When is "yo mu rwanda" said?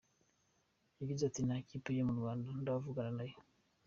1.97-2.47